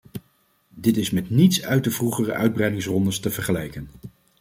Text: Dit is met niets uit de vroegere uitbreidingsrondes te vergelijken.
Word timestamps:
Dit 0.69 0.97
is 0.97 1.11
met 1.11 1.29
niets 1.29 1.63
uit 1.63 1.83
de 1.83 1.91
vroegere 1.91 2.33
uitbreidingsrondes 2.33 3.19
te 3.19 3.29
vergelijken. 3.31 3.89